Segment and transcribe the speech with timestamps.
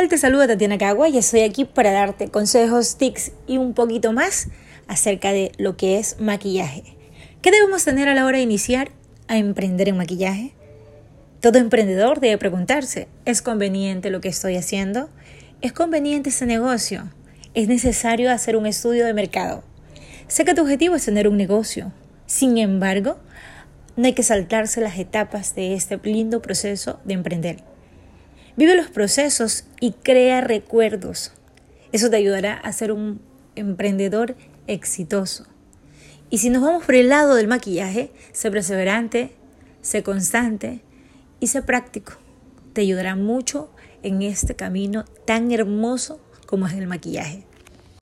[0.00, 0.08] tal?
[0.08, 4.48] Te saluda Tatiana Cagua y estoy aquí para darte consejos, tics y un poquito más
[4.88, 6.96] acerca de lo que es maquillaje.
[7.42, 8.92] ¿Qué debemos tener a la hora de iniciar
[9.28, 10.54] a emprender en maquillaje?
[11.40, 15.10] Todo emprendedor debe preguntarse, ¿es conveniente lo que estoy haciendo?
[15.60, 17.10] ¿Es conveniente ese negocio?
[17.52, 19.62] ¿Es necesario hacer un estudio de mercado?
[20.28, 21.92] Sé que tu objetivo es tener un negocio.
[22.24, 23.18] Sin embargo,
[23.96, 27.70] no hay que saltarse las etapas de este lindo proceso de emprender.
[28.56, 31.32] Vive los procesos y crea recuerdos.
[31.92, 33.20] Eso te ayudará a ser un
[33.54, 35.46] emprendedor exitoso.
[36.30, 39.32] Y si nos vamos por el lado del maquillaje, sé perseverante,
[39.82, 40.82] sé constante
[41.40, 42.12] y sé práctico.
[42.72, 47.49] Te ayudará mucho en este camino tan hermoso como es el maquillaje.